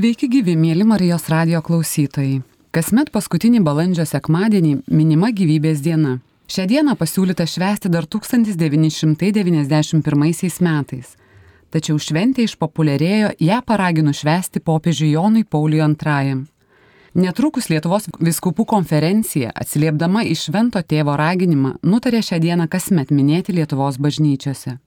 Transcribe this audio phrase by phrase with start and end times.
[0.00, 2.40] Sveiki gyvi, mėly Marijos radio klausytojai.
[2.72, 6.24] Kasmet paskutinį balandžio sekmadienį minima gyvybės diena.
[6.48, 10.00] Šią dieną pasiūlyta švęsti dar 1991
[10.64, 11.12] metais.
[11.68, 16.48] Tačiau šventė išpopuliarėjo ją paraginu švęsti popiežiui Jonui Pauliui II.
[17.20, 23.98] Netrukus Lietuvos viskupų konferencija, atsiliepdama į švento tėvo raginimą, nutarė šią dieną kasmet minėti Lietuvos
[24.00, 24.78] bažnyčiose.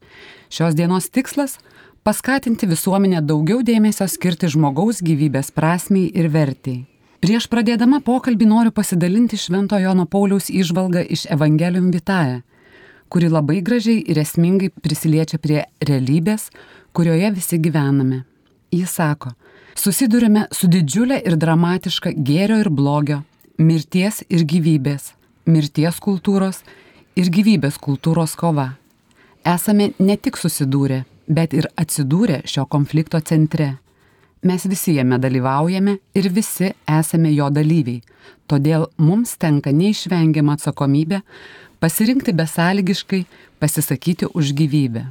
[0.49, 1.59] Šios dienos tikslas-
[2.03, 6.83] paskatinti visuomenę daugiau dėmesio skirti žmogaus gyvybės prasmiai ir vertiai.
[7.23, 12.41] Prieš pradėdama pokalbį noriu pasidalinti Švento Jono Pauliaus išvalgą iš Evangelium Vitae,
[13.07, 16.49] kuri labai gražiai ir esmingai prisiliečia prie realybės,
[16.91, 18.25] kurioje visi gyvename.
[18.73, 19.31] Jis sako,
[19.79, 23.21] susidurime su didžiulė ir dramatiška gėrio ir blogio,
[23.57, 25.13] mirties ir gyvybės,
[25.47, 26.65] mirties kultūros
[27.15, 28.73] ir gyvybės kultūros kova.
[29.47, 33.77] Esame ne tik susidūrę, bet ir atsidūrę šio konflikto centre.
[34.43, 38.01] Mes visi jame dalyvaujame ir visi esame jo dalyviai,
[38.47, 41.21] todėl mums tenka neišvengiama atsakomybė
[41.79, 43.25] pasirinkti besąlygiškai
[43.59, 45.05] pasisakyti už gyvybę.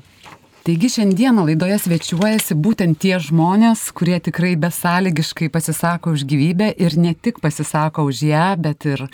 [0.62, 7.16] Taigi šiandieną laidoje svečiuojasi būtent tie žmonės, kurie tikrai besąlygiškai pasisako už gyvybę ir ne
[7.19, 9.08] tik pasisako už ją, bet ir,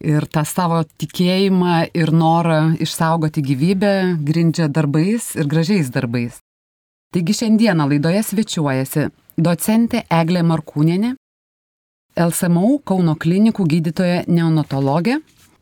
[0.00, 3.92] ir tą savo tikėjimą ir norą išsaugoti gyvybę
[4.26, 6.40] grindžia darbais ir gražiais darbais.
[7.14, 9.06] Taigi šiandieną laidoje svečiuojasi
[9.40, 11.14] docentė Eglė Markūnienė,
[12.16, 15.18] LSMU Kauno klinikų gydytoja neonatologė,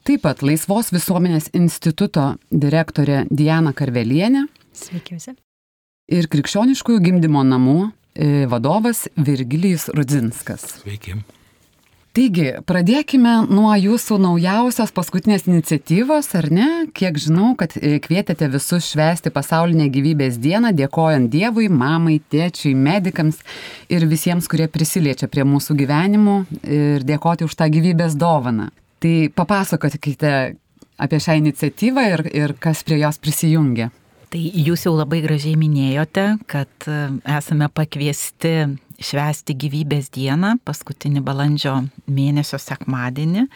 [0.06, 5.34] taip pat Laisvos visuomenės instituto direktorė Diana Karvelienė Sveiki visi.
[6.10, 10.80] ir krikščioniškųjų gimdymo namų e, vadovas Virgilijus Rudzinskas.
[10.82, 11.18] Sveiki.
[12.14, 16.66] Taigi, pradėkime nuo jūsų naujausios paskutinės iniciatyvos, ar ne?
[16.94, 23.40] Kiek žinau, kad e, kvietėte visus švęsti pasaulinę gyvybės dieną, dėkojant Dievui, mamai, tėčiui, medikams
[23.90, 28.70] ir visiems, kurie prisiliečia prie mūsų gyvenimų ir dėkoti už tą gyvybės dovaną.
[29.02, 30.32] Tai papasakokite
[31.02, 33.90] apie šią iniciatyvą ir, ir kas prie jos prisijungia.
[34.30, 37.02] Tai jūs jau labai gražiai minėjote, kad e,
[37.40, 38.54] esame pakviesti
[39.02, 41.74] švęsti gyvybės dieną, paskutinį balandžio
[42.06, 43.46] mėnesio sekmadienį.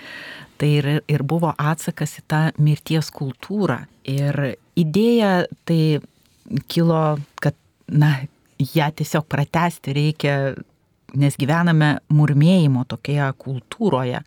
[0.59, 3.84] Tai ir, ir buvo atsakas į tą mirties kultūrą.
[4.10, 4.41] Ir
[4.78, 6.00] idėja tai
[6.71, 7.03] kilo,
[7.43, 7.54] kad,
[7.87, 8.16] na,
[8.59, 10.34] ją tiesiog pratesti reikia,
[11.19, 14.25] nes gyvename murmėjimo tokioje kultūroje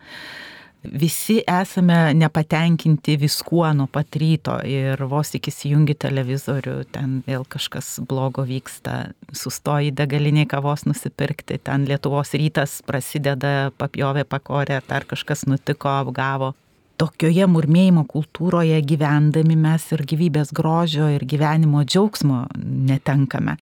[0.84, 8.00] visi esame nepatenkinti viskuo nuo pat ryto ir vos tik įsijungi televizorių, ten vėl kažkas
[8.08, 15.92] blogo vyksta, sustoji degaliniai kavos nusipirkti, ten Lietuvos rytas prasideda, papjovė pakorę, dar kažkas nutiko,
[16.02, 16.52] apgavo.
[17.00, 23.56] Tokioje murmėjimo kultūroje gyvendami mes ir gyvybės grožio ir gyvenimo džiaugsmo netenkame.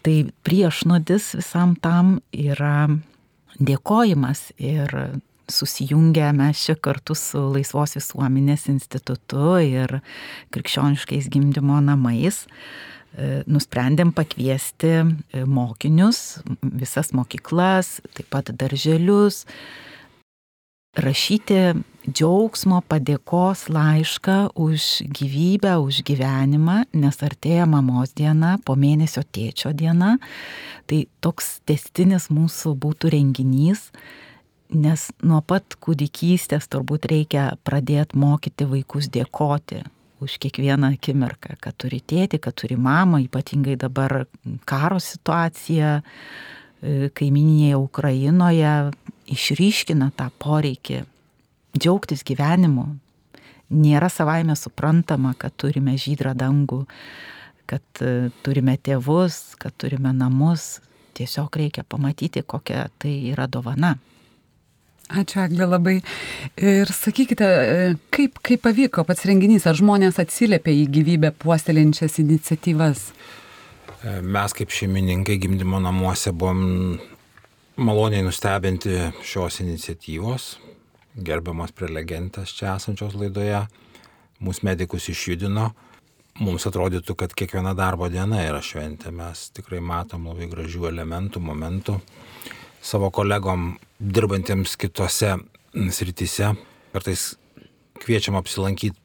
[0.00, 2.88] Tai priešnodis visam tam yra
[3.60, 9.98] dėkojimas ir susijungę mes čia kartu su Laisvos visuomenės institutu ir
[10.54, 19.44] krikščioniškais gimdymo namais e, nusprendėm pakviesti e, mokinius, visas mokyklas, taip pat darželius,
[20.98, 21.60] rašyti
[22.08, 30.16] džiaugsmo padėkos laišką už gyvybę, už gyvenimą, nes artėja mamos diena, po mėnesio tėčio diena.
[30.90, 33.90] Tai toks testinis mūsų būtų renginys
[34.70, 39.80] Nes nuo pat kūdikystės turbūt reikia pradėti mokyti vaikus dėkoti
[40.20, 44.26] už kiekvieną akimirką, kad turi tėti, kad turi mamą, ypatingai dabar
[44.68, 48.74] karo situacija e, kaiminėje Ukrainoje
[49.32, 51.00] išryškina tą poreikį
[51.78, 52.86] džiaugtis gyvenimu.
[53.70, 56.84] Nėra savaime suprantama, kad turime žydrą dangų,
[57.70, 60.78] kad e, turime tėvus, kad turime namus.
[61.16, 63.96] Tiesiog reikia pamatyti, kokia tai yra dovana.
[65.10, 65.96] Ačiū, Aglė, labai.
[66.60, 67.46] Ir sakykite,
[68.14, 73.08] kaip, kaip pavyko pats renginys, ar žmonės atsiliepia į gyvybę puoselinčias iniciatyvas?
[74.22, 77.00] Mes kaip šeimininkai gimdymo namuose buvom
[77.80, 80.46] maloniai nustebinti šios iniciatyvos.
[81.18, 83.64] Gerbiamas prelegentas čia esančios laidoje
[84.40, 85.72] mūsų medikus išjudino.
[86.40, 89.10] Mums atrodytų, kad kiekviena darbo diena yra šventė.
[89.12, 91.98] Mes tikrai matom labai gražių elementų, momentų
[92.80, 95.36] savo kolegom dirbantiems kitose
[95.92, 96.54] srityse.
[96.92, 97.34] Kartais
[98.00, 98.98] kviečiam apsilankyti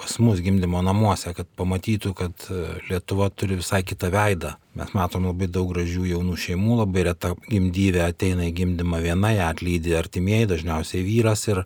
[0.00, 4.54] pas mus gimdymo namuose, kad pamatytų, kad e, Lietuva turi visai kitą veidą.
[4.78, 9.50] Mes matom labai daug gražių jaunų šeimų, labai reta gimdyvė ateina į gimdymą viena, ją
[9.52, 11.62] atlydi artimieji, dažniausiai vyras ir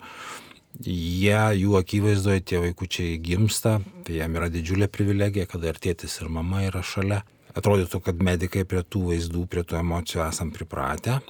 [0.83, 3.77] jie, jų akivaizdoje tie vaikučiai gimsta,
[4.07, 7.23] tai jam yra didžiulė privilegija, kada ir tėtis ir mama yra šalia.
[7.55, 11.21] Atrodytų, kad medikai prie tų vaizdų, prie tų emocijų esam pripratę.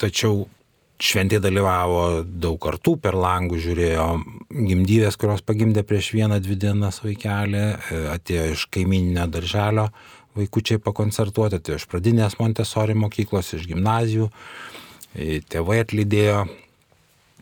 [0.00, 0.44] Tačiau
[1.00, 4.06] šventė dalyvavo daug kartų, per langų žiūrėjo
[4.50, 9.88] gimdyvės, kurios pagimdė prieš vieną, dvi dienas vaikelį, e, atėjo iš kaimininio darželio
[10.38, 14.28] vaikučiai pakoncertuoti, atėjo iš pradinės Montesori mokyklos, iš gimnazijų,
[15.14, 16.44] e, tėvai atlydėjo,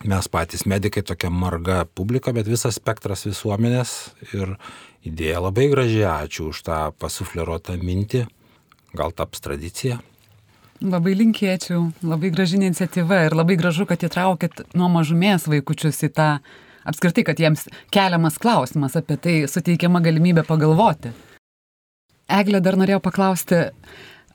[0.08, 4.54] mes patys medikai tokia marga publika, bet visas spektras visuomenės ir
[5.02, 8.26] idėja labai graži, ačiū už tą pasufleruotą mintį,
[8.94, 9.98] gal taps tradicija.
[10.78, 16.28] Labai linkėčiau, labai graži iniciatyva ir labai gražu, kad įtraukit nuo mažumės vaikučius į tą,
[16.86, 21.10] apskritai, kad jiems keliamas klausimas apie tai suteikiama galimybė pagalvoti.
[22.30, 23.64] Eglė dar norėjau paklausti,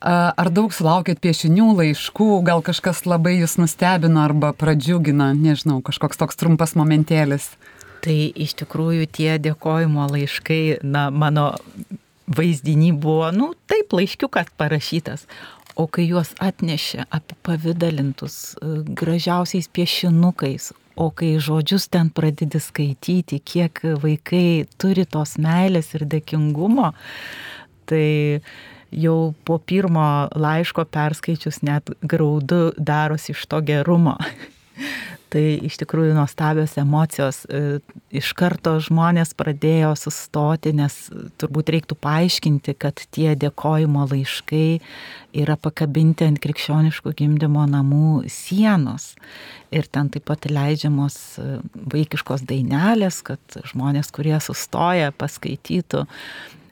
[0.04, 6.36] ar daug sulaukėt piešinių, laiškų, gal kažkas labai jūs nustebino arba pradžiugino, nežinau, kažkoks toks
[6.36, 7.54] trumpas momentėlis.
[8.04, 11.54] Tai iš tikrųjų tie dėkojimo laiškai, na, mano
[12.28, 15.24] vaizdinį buvo, nu, taip, laiškiukas parašytas,
[15.74, 23.82] O kai juos atnešė apipavydalintus e, gražiausiais piešinukais, o kai žodžius ten pradedi skaityti, kiek
[24.02, 26.92] vaikai turi tos meilės ir dėkingumo,
[27.90, 28.06] tai
[28.94, 34.14] jau po pirmo laiško perskaičius net graudu darosi iš to gerumo.
[35.34, 37.40] Tai iš tikrųjų nuostabios emocijos.
[37.50, 37.80] E,
[38.14, 40.94] iš karto žmonės pradėjo sustoti, nes
[41.42, 44.78] turbūt reiktų paaiškinti, kad tie dėkojimo laiškai
[45.42, 49.16] yra pakabinti ant krikščioniškų gimdymo namų sienos.
[49.74, 51.58] Ir ten taip pat leidžiamos e,
[51.96, 56.06] vaikiškos dainelės, kad žmonės, kurie sustoja, paskaitytų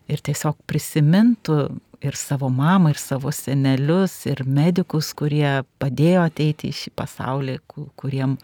[0.06, 1.64] ir tiesiog prisimintų
[2.02, 7.56] ir savo mamą, ir savo senelius, ir medikus, kurie padėjo ateiti į šį pasaulį,
[8.00, 8.37] kuriem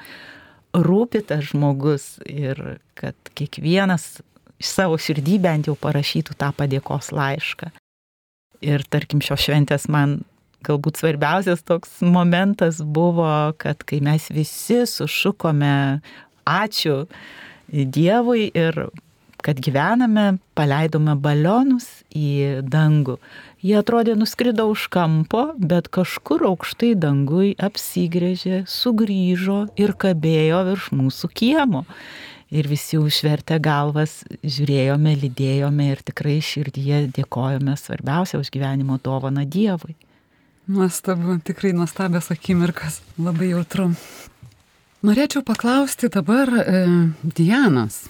[0.77, 4.21] rūpi tas žmogus ir kad kiekvienas
[4.59, 7.71] iš savo širdį bent jau parašytų tą padėkos laišką.
[8.67, 10.21] Ir tarkim šios šventės man
[10.67, 16.01] galbūt svarbiausias toks momentas buvo, kad kai mes visi sušukome
[16.49, 17.05] ačiū
[17.69, 18.79] Dievui ir
[19.45, 23.19] kad gyvename, paleidome balionus į dangų.
[23.65, 31.31] Jie atrodė nuskrido už kampo, bet kažkur aukštai dangui apsigrėžė, sugrįžo ir kabėjo virš mūsų
[31.41, 31.85] kiemo.
[32.49, 39.93] Ir visi užvertę galvas žiūrėjome, lydėjome ir tikrai širdyje dėkojome svarbiausia už gyvenimo dovaną Dievui.
[40.69, 43.91] Nuostabu, tikrai nuostabios akimirkas, labai jautru.
[45.05, 46.81] Norėčiau paklausti dabar e,
[47.23, 48.07] Dianos.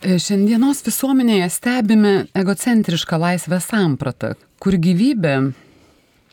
[0.00, 5.34] E, šiandienos visuomenėje stebime egocentrišką laisvę sampratą, kur gyvybė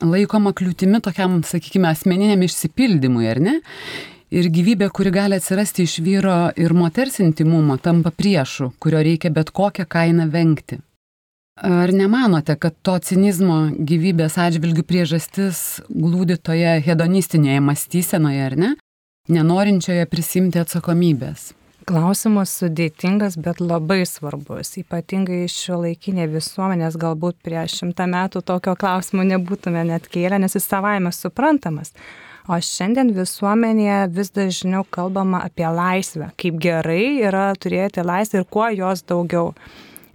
[0.07, 3.57] laikoma kliūtimi tokiam, sakykime, asmeniniam išsipildymui, ar ne?
[4.31, 9.51] Ir gyvybė, kuri gali atsirasti iš vyro ir moters intimumo, tampa priešu, kurio reikia bet
[9.51, 10.79] kokią kainą vengti.
[11.57, 18.75] Ar nemanote, kad to cinizmo gyvybės atžvilgių priežastis glūdi toje hedonistinėje mąstysenoje, ar ne?
[19.27, 21.56] Nenorinčioje prisimti atsakomybės.
[21.87, 24.73] Klausimas sudėtingas, bet labai svarbus.
[24.81, 30.67] Ypatingai šio laikinė visuomenės galbūt prieš šimtą metų tokio klausimo nebūtume net kėlę, nes jis
[30.67, 31.93] savaime suprantamas.
[32.51, 38.67] O šiandien visuomenėje vis dažniau kalbama apie laisvę, kaip gerai yra turėti laisvę ir kuo
[38.75, 39.53] jos daugiau.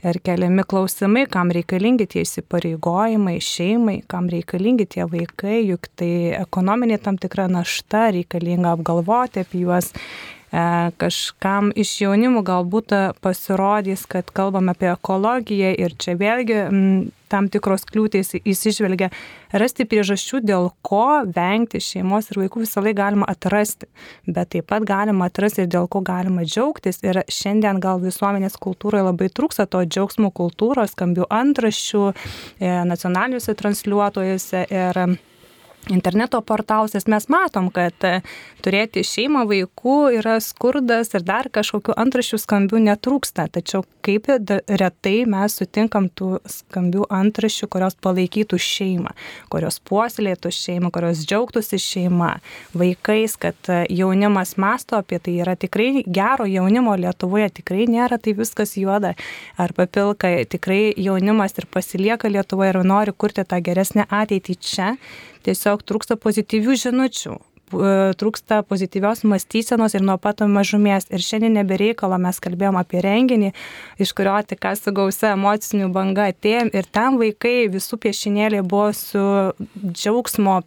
[0.04, 7.00] Ir keliami klausimai, kam reikalingi tie įsipareigojimai šeimai, kam reikalingi tie vaikai, juk tai ekonominė
[7.00, 9.92] tam tikra našta, reikalinga apgalvoti apie juos
[10.52, 12.92] kažkam iš jaunimų galbūt
[13.24, 16.58] pasirodys, kad kalbam apie ekologiją ir čia vėlgi
[17.32, 19.08] tam tikros kliūtys įsižvelgia,
[19.56, 23.88] rasti priežasčių, dėl ko vengti šeimos ir vaikų visą laiką galima atrasti,
[24.28, 27.00] bet taip pat galima atrasti ir dėl ko galima džiaugtis.
[27.06, 34.66] Ir šiandien gal visuomenės kultūroje labai trūksta to džiaugsmų kultūros, skambių antraščių, e, nacionaliniuose transliuotojuose
[34.68, 35.04] ir
[35.90, 38.20] interneto portaluose mes matom, kad e,
[38.62, 43.48] turėti šeimą vaikų yra skurdas ir dar kažkokių antrašių skambių netrūksta.
[43.50, 49.14] Tačiau kaip retai mes sutinkam tų skambių antrašių, kurios palaikytų šeimą,
[49.52, 52.36] kurios puoselėtų šeimą, kurios džiaugtųsi šeima,
[52.78, 58.36] vaikais, kad e, jaunimas masto apie tai yra tikrai gero jaunimo Lietuvoje, tikrai nėra tai
[58.38, 59.16] viskas juoda
[59.58, 64.92] ar papilka, tikrai jaunimas ir pasilieka Lietuvoje ir nori kurti tą geresnę ateitį čia
[65.46, 67.38] tiesiog trūksta pozityvių žinučių
[67.72, 71.08] trūksta pozityvios mąstysenos ir nuo pat mažumės.
[71.12, 73.52] Ir šiandien nebereikalo mes kalbėjom apie renginį,
[74.02, 76.70] iš kurio tik su gausia emocinių banga atėjom.
[76.72, 79.22] Ir ten vaikai visų piešinėliai buvo su
[79.82, 80.60] džiaugsmo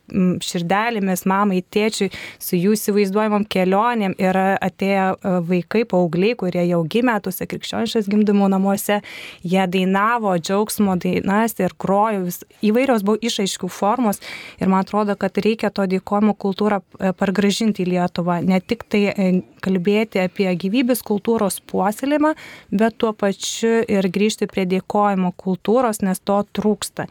[0.44, 4.16] širdelėmis, mamai, tėčiui, su jų įsivaizduojamam kelionėm.
[4.22, 9.02] Ir atėjo e, vaikai, paaugliai, kurie jau gimė tuose krikščioniškas gimdymo namuose,
[9.44, 14.22] jie dainavo džiaugsmo dainas ir krojo, vis, įvairios buvo išaiškių formos.
[14.60, 19.02] Ir man atrodo, kad reikia to dėkojimo kultūrą e, pargražinti į Lietuvą, ne tik tai
[19.12, 19.30] e,
[19.66, 22.36] kalbėti apie gyvybės kultūros puoselėjimą,
[22.72, 27.08] bet tuo pačiu ir grįžti prie dėkojimo kultūros, nes to trūksta.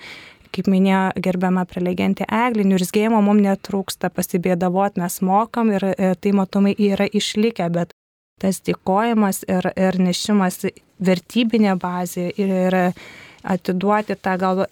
[0.54, 6.76] Kaip minėjo gerbiama prelegentė Eglė, niurzgėjimo mums netrūksta, pasibėdavot mes mokam ir e, tai matomai
[6.78, 7.94] yra išlikę, bet
[8.42, 10.64] tas dėkojimas ir, ir nešimas
[11.04, 12.78] vertybinė bazė ir, ir
[13.44, 14.64] atiduoti tą gal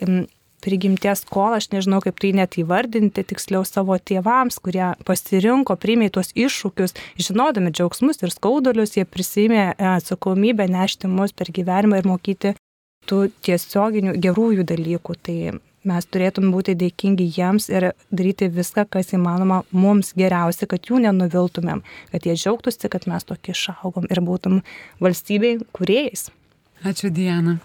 [0.63, 6.33] prigimties skolą, aš nežinau kaip tai net įvardinti, tiksliau savo tėvams, kurie pasirinko, priėmė tuos
[6.39, 12.55] iššūkius, žinodami džiaugsmus ir skaudulius, jie prisimė e, atsakomybę nešti mus per gyvenimą ir mokyti
[13.11, 15.19] tų tiesioginių gerųjų dalykų.
[15.27, 15.37] Tai
[15.89, 21.83] mes turėtum būti dėkingi jiems ir daryti viską, kas įmanoma mums geriausia, kad jų nenuviltumėm,
[22.15, 24.63] kad jie džiaugtųsi, kad mes tokie išaugom ir būtum
[25.03, 26.31] valstybei kuriejais.
[26.87, 27.59] Ačiū Diana.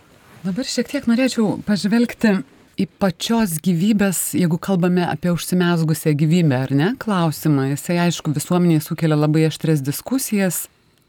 [0.45, 2.37] Dabar šiek tiek norėčiau pažvelgti
[2.77, 7.71] į pačios gyvybės, jeigu kalbame apie užsimesgusią gyvybę, ar ne, klausimą.
[7.73, 10.65] Jisai, aišku, visuomeniai sukelia labai aštres diskusijas.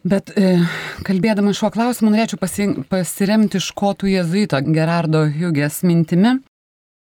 [0.09, 0.61] Bet e,
[1.05, 6.39] kalbėdama šiuo klausimu norėčiau pasi, pasiremti škotų jezuito Gerardo Hugės mintimi,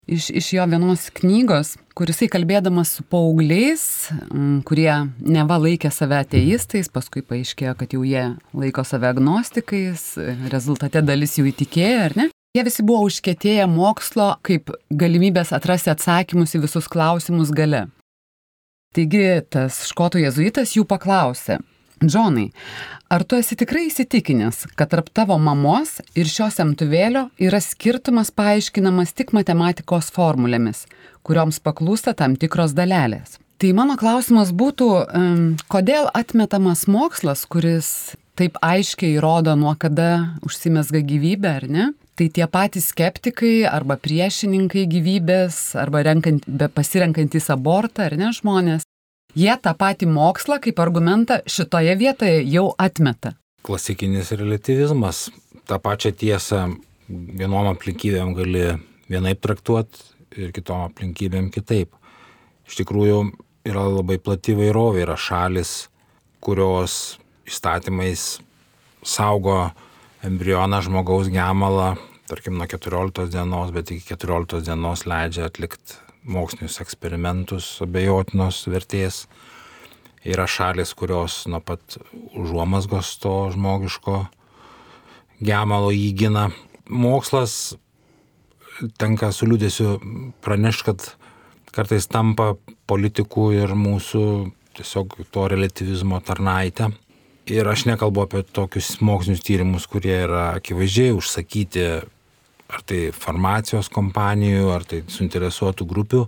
[0.07, 3.83] iš, iš jo vienos knygos, kurisai kalbėdamas su paaugliais,
[4.69, 8.25] kurie neva laikė save ateistais, paskui paaiškėjo, kad jau jie
[8.57, 10.13] laiko save agnostikais,
[10.53, 12.31] rezultate dalis jų įtikėjo, ar ne?
[12.57, 17.83] Jie visi buvo užkėtėję mokslo kaip galimybės atrasti atsakymus į visus klausimus gale.
[18.97, 21.59] Taigi tas škotų jezuitas jų paklausė,
[22.01, 22.47] Džonai,
[23.13, 29.13] ar tu esi tikrai įsitikinęs, kad tarp tavo mamos ir šio semtuvėlio yra skirtumas paaiškinamas
[29.13, 30.87] tik matematikos formulėmis,
[31.29, 33.37] kurioms paklūsta tam tikros dalelės?
[33.61, 34.93] Tai mano klausimas būtų,
[35.73, 41.87] kodėl atmetamas mokslas, kuris taip aiškiai įrodo, nuo kada užsimesga gyvybė, ar ne?
[42.17, 48.87] Tai tie patys skeptikai arba priešininkai gyvybės, arba renkant, pasirenkantis abortą, ar ne žmonės,
[49.37, 53.35] jie tą patį mokslą kaip argumentą šitoje vietoje jau atmeta.
[53.67, 55.27] Klasikinis relativizmas.
[55.67, 56.69] Ta pačia tiesa
[57.09, 58.69] vienom aplinkybėm gali
[59.11, 60.05] vienaip traktuoti
[60.37, 61.93] ir kitom aplinkybėm kitaip.
[62.67, 63.21] Iš tikrųjų
[63.67, 65.89] yra labai plati vairovė, yra šalis,
[66.41, 67.17] kurios
[67.47, 68.41] įstatymais
[69.07, 69.71] saugo
[70.27, 71.95] embrioną žmogaus gemalą,
[72.27, 79.27] tarkim, nuo 14 dienos, bet iki 14 dienos leidžia atlikti mokslinius eksperimentus abejotinos vertės.
[80.27, 82.01] Yra šalis, kurios nuo pat
[82.35, 84.25] užuomasgos to žmogiško
[85.39, 86.49] gemalo įgina.
[86.91, 87.77] Mokslas
[88.99, 89.97] tenka su liūdėsiu
[90.43, 91.07] pranešti, kad
[91.77, 92.55] kartais tampa
[92.91, 94.25] politikų ir mūsų
[94.77, 96.91] tiesiog to relativizmo tarnaitę.
[97.47, 101.85] Ir aš nekalbu apie tokius mokslinius tyrimus, kurie yra akivaizdžiai užsakyti
[102.67, 106.25] ar tai farmacijos kompanijų, ar tai suinteresuotų grupių.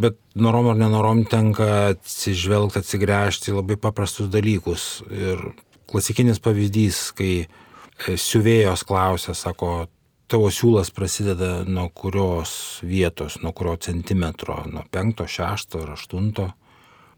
[0.00, 5.02] Bet norom ar nenorom tenka atsižvelgti, atsigręžti labai paprastus dalykus.
[5.12, 5.50] Ir
[5.92, 9.90] klasikinis pavyzdys, kai e, siuvėjos klausia, sako,
[10.32, 16.48] tavo siūlas prasideda nuo kurios vietos, nuo kurio centimetro, nuo penkto, šešto ar aštunto.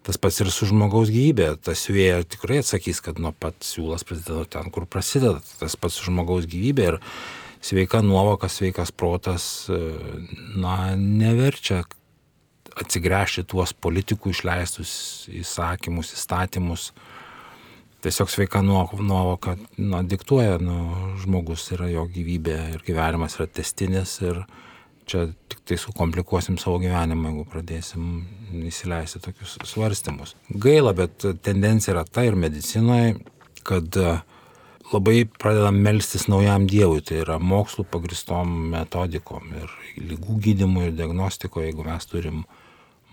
[0.05, 1.55] Tas pats ir su žmogaus gyvybė.
[1.65, 5.41] Tas siuvėja tikrai atsakys, kad nuo pat siūlas prasideda ten, kur prasideda.
[5.61, 6.89] Tas pats su žmogaus gyvybė.
[6.93, 6.99] Ir
[7.65, 9.79] sveika nuovoka, sveikas protas, e,
[10.61, 11.83] na, neverčia
[12.81, 14.93] atsigręžti tuos politikų išleistus
[15.33, 16.91] įsakymus, įstatymus.
[18.05, 24.43] Tiesiog sveika nuovoka na, diktuoja, nu, žmogus yra jo gyvybė ir gyvenimas yra testinis ir
[25.07, 28.11] čia tik tai sukomplikuosim savo gyvenimą, jeigu pradėsim
[28.69, 30.35] įsileisti tokius svarstymus.
[30.51, 33.17] Gaila, bet tendencija yra ta ir medicinoje,
[33.65, 34.23] kad uh,
[34.93, 41.71] labai pradedam melstis naujam Dievui, tai yra mokslų pagristom metodikom ir lygų gydimui ir diagnostikoje,
[41.71, 42.43] jeigu mes turim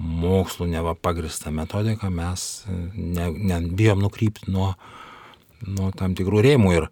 [0.01, 4.74] mokslų neva pagristą metodiką, mes nebijom ne, nukrypti nuo,
[5.67, 6.74] nuo tam tikrų rėmų.
[6.79, 6.89] Ir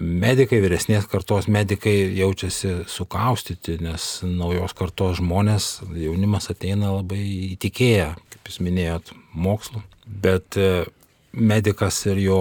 [0.00, 7.22] medikai, vyresnės kartos medikai jaučiasi sukaustyti, nes naujos kartos žmonės, jaunimas ateina labai
[7.56, 10.86] įtikėję, kaip jūs minėjot, mokslu, bet e,
[11.32, 12.40] medikas ir jo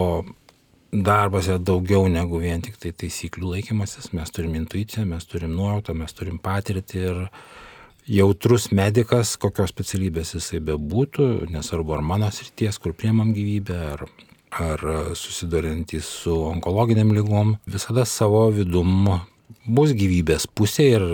[0.91, 4.13] darbas yra daugiau negu vien tik tai taisyklių laikymasis.
[4.15, 7.23] Mes turim intuiciją, mes turim nuojautą, mes turim patirtį ir,
[8.05, 14.05] jautrus medicas, kokios specialybės jisai bebūtų, nesvarbu ar mano srities, kur priemam gyvybę, ar,
[14.61, 14.81] ar
[15.17, 19.07] susidurintys su onkologiniam lygom, visada savo vidum
[19.65, 21.05] bus gyvybės pusė ir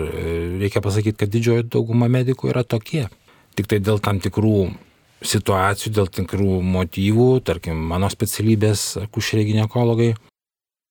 [0.62, 3.06] reikia pasakyti, kad didžioji dauguma medikų yra tokie.
[3.56, 4.72] Tik tai dėl tam tikrų
[5.22, 10.12] situacijų, dėl tikrų motyvų, tarkim, mano specialybės akušeriai gynekologai,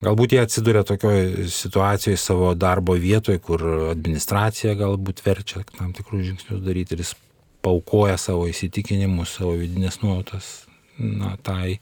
[0.02, 6.64] Galbūt jie atsiduria tokioje situacijoje savo darbo vietoje, kur administracija galbūt verčia tam tikrus žingsnius
[6.66, 7.12] daryti ir jis
[7.62, 10.48] paukoja savo įsitikinimus, savo vidinės nuotas,
[10.98, 11.78] na, tai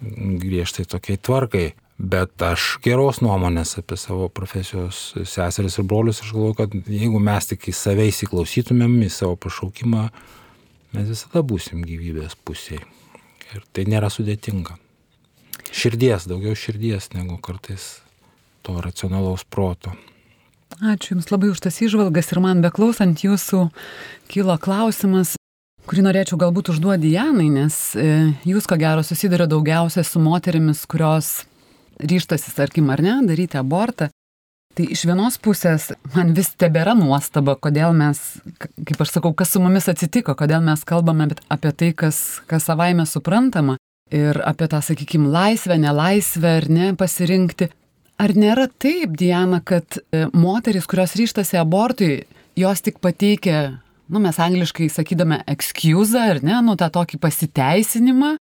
[0.00, 1.66] griežtai tokiai tvarkai.
[1.96, 7.48] Bet aš geros nuomonės apie savo profesijos seseris ir brolius, aš galvoju, kad jeigu mes
[7.48, 10.02] tik į save įsiklausytumėm, į savo pašaukimą,
[10.92, 12.84] mes visada būsim gyvybės pusėje.
[13.54, 14.76] Ir tai nėra sudėtinga
[15.72, 18.00] širdies, daugiau širdies negu kartais
[18.66, 19.94] to racionalaus proto.
[20.82, 23.68] Ačiū Jums labai už tas įžvalgas ir man beklausant Jūsų
[24.32, 25.35] kilo klausimas,
[25.86, 28.06] kurį norėčiau galbūt užduoti Janai, nes e,
[28.48, 31.46] Jūs ko gero susiduria daugiausia su moterimis, kurios
[32.02, 34.10] ryštasi, tarkim, ar ne, daryti abortą.
[34.76, 38.18] Tai iš vienos pusės man vis tebėra nuostaba, kodėl mes,
[38.60, 43.06] kaip aš sakau, kas su mumis atsitiko, kodėl mes kalbame apie tai, kas, kas savaime
[43.08, 43.78] suprantama
[44.12, 47.70] ir apie tą, sakykime, laisvę, nelaisvę ar ne pasirinkti.
[48.20, 52.26] Ar nėra taip, Diana, kad e, moteris, kurios ryštasi abortui,
[52.56, 53.78] jos tik pateikia,
[54.08, 58.36] nu mes angliškai sakydame, excuse ar ne, nu tą tokį pasiteisinimą,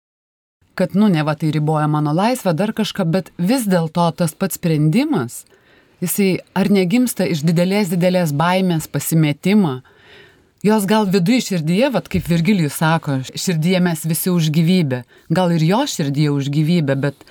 [0.75, 4.59] kad, nu, ne va tai riboja mano laisvę, dar kažką, bet vis dėlto tas pats
[4.59, 5.45] sprendimas,
[6.03, 9.79] jisai ar negimsta iš didelės, didelės baimės, pasimetimo,
[10.67, 15.65] jos gal viduje širdyje, vat kaip Virgilijus sako, širdyje mes visi už gyvybę, gal ir
[15.65, 17.27] jo širdyje už gyvybę, bet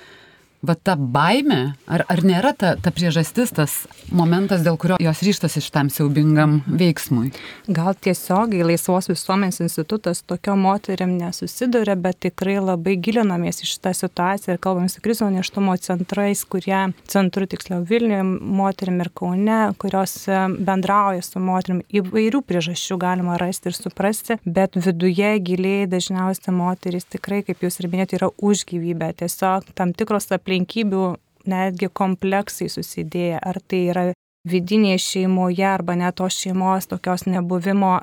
[0.66, 3.76] va ta baime, ar, ar nėra ta, ta priežastis, tas
[4.14, 7.30] momentas, dėl kurio jos ryštasi šitam siaubingam veiksmui?
[7.74, 14.56] Gal tiesiogiai Laisvos visuomenės institutas tokio moteriam nesusiduria, bet tikrai labai gilinamės į šitą situaciją
[14.56, 16.80] ir kalbam su krizo neštumo centrais, kurie,
[17.10, 23.70] centru tiksliau Vilniuje, moterim ir Kaune, kurios e, bendrauja su moterim, įvairių priežasčių galima rasti
[23.70, 29.12] ir suprasti, bet viduje giliai dažniausiai moteris tikrai, kaip jūs ir minėjote, yra už gyvybę.
[29.20, 31.04] Tiesiog tam tikros aplinkybės aplinkybių
[31.50, 34.04] netgi kompleksai susidėję, ar tai yra
[34.48, 37.98] vidinėje šeimoje arba net tos šeimos tokios nebuvimo,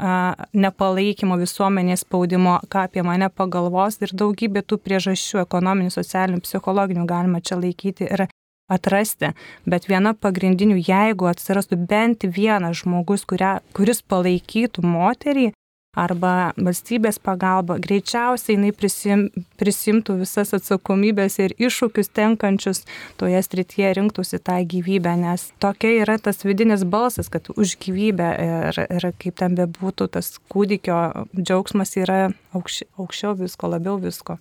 [0.53, 7.42] nepalaikymo visuomenės spaudimo, ką apie mane pagalvos ir daugybė tų priežasčių ekonominių, socialinių, psichologinių galima
[7.42, 8.27] čia laikyti ir
[8.72, 9.33] atrasti.
[9.66, 15.51] Bet viena pagrindinių, jeigu atsirastų bent vienas žmogus, kuria, kuris palaikytų moterį,
[15.98, 19.25] arba valstybės pagalba, greičiausiai jinai prisim,
[19.60, 22.86] prisimtų visas atsakomybės ir iššūkius tenkančius
[23.20, 28.80] toje srityje rinktųsi tą gyvybę, nes tokia yra tas vidinis balsas, kad už gyvybę ir,
[28.88, 32.22] ir kaip ten bebūtų, tas kūdikio džiaugsmas yra
[32.56, 34.40] aukš, aukščiau visko, labiau visko.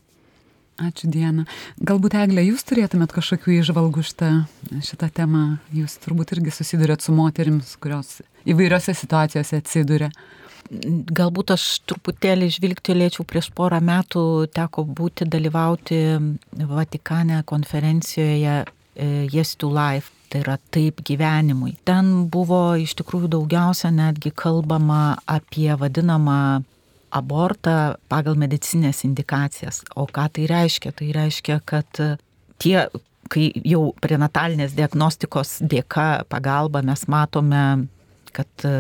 [0.81, 1.43] Ačiū Diena.
[1.85, 4.31] Galbūt Eglė, jūs turėtumėt kažkokių išvalgų šitą,
[4.87, 5.59] šitą temą.
[5.77, 10.09] Jūs turbūt irgi susidurėt su moterims, kurios įvairiose situacijose atsiduria.
[10.71, 14.23] Galbūt aš truputėlį žvilgtelėčiau prieš porą metų
[14.55, 15.99] teko būti dalyvauti
[16.71, 21.75] Vatikane konferencijoje e, Yes to Life, tai yra taip gyvenimui.
[21.83, 26.63] Ten buvo iš tikrųjų daugiausia netgi kalbama apie vadinamą
[27.11, 29.83] abortą pagal medicinės indikacijas.
[29.99, 30.95] O ką tai reiškia?
[30.95, 32.03] Tai reiškia, kad
[32.63, 32.77] tie,
[33.27, 37.65] kai jau prenatalinės diagnostikos dėka pagalba mes matome,
[38.31, 38.71] kad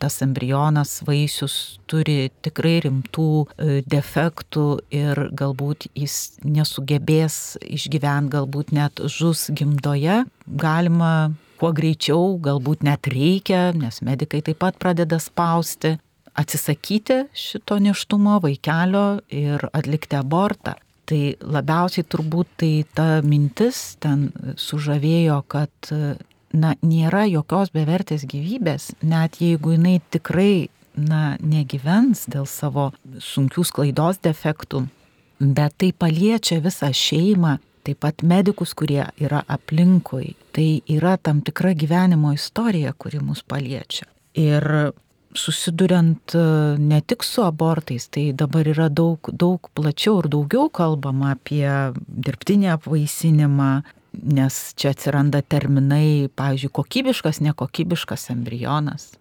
[0.00, 9.02] tas embrionas, vaisius turi tikrai rimtų e, defektų ir galbūt jis nesugebės išgyventi, galbūt net
[9.10, 11.12] žus gimdoje, galima
[11.60, 15.96] kuo greičiau, galbūt net reikia, nes medikai taip pat pradeda spausti,
[16.36, 20.76] atsisakyti šito neštumo vaikelio ir atlikti abortą.
[21.06, 24.26] Tai labiausiai turbūt tai ta mintis ten
[24.58, 25.92] sužavėjo, kad
[26.52, 34.20] na, nėra jokios bevertės gyvybės, net jeigu jinai tikrai, na, negyvens dėl savo sunkių sklaidos
[34.24, 34.86] defektų,
[35.40, 40.34] bet tai paliečia visą šeimą, taip pat medikus, kurie yra aplinkui.
[40.56, 44.08] Tai yra tam tikra gyvenimo istorija, kuri mus paliečia.
[44.36, 44.64] Ir
[45.36, 46.38] susiduriant e,
[46.78, 51.68] ne tik su abortais, tai dabar yra daug, daug plačiau ir daugiau kalbama apie
[52.08, 53.70] dirbtinį apvaisinimą,
[54.22, 59.12] nes čia atsiranda terminai, pavyzdžiui, kokybiškas, nekokybiškas embrionas.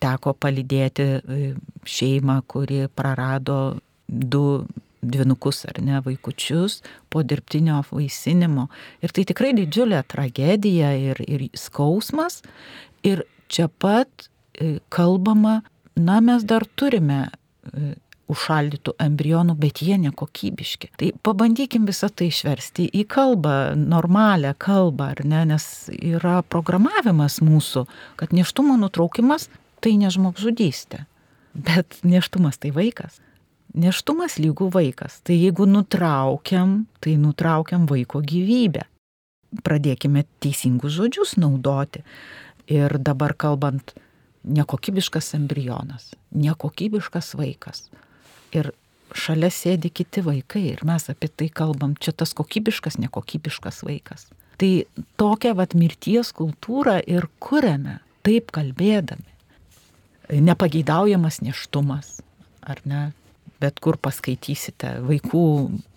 [0.00, 1.40] Teko palydėti e,
[1.88, 4.64] šeimą, kuri prarado du
[5.00, 8.66] dvinukus ar ne vaikučius po dirbtinio apvaisinimo.
[9.00, 12.42] Ir tai tikrai didžiulė tragedija ir, ir skausmas.
[13.06, 15.60] Ir čia pat e, kalbama,
[15.96, 17.94] na mes dar turime e,
[18.30, 20.90] užšaldytų embrionų, bet jie nekokybiški.
[21.00, 25.64] Tai pabandykim visą tai išversti į kalbą, normalią kalbą, ar ne, nes
[25.94, 27.86] yra programavimas mūsų,
[28.20, 29.48] kad neštumo nutraukimas
[29.80, 31.04] tai ne žmogžudystė,
[31.54, 33.20] bet neštumas tai vaikas.
[33.70, 35.20] Neštumas lygų vaikas.
[35.22, 38.82] Tai jeigu nutraukiam, tai nutraukiam vaiko gyvybę.
[39.66, 42.02] Pradėkime teisingus žodžius naudoti.
[42.70, 43.94] Ir dabar kalbant,
[44.46, 47.88] nekokybiškas embrionas, nekokybiškas vaikas.
[48.56, 48.72] Ir
[49.16, 54.28] šalia sėdi kiti vaikai ir mes apie tai kalbam, čia tas kokybiškas, nekokybiškas vaikas.
[54.60, 54.70] Tai
[55.20, 59.26] tokią vat mirties kultūrą ir kuriame, taip kalbėdami.
[60.30, 62.20] Nepageidaujamas neštumas,
[62.62, 63.08] ar ne?
[63.60, 65.44] Bet kur paskaitysite vaikų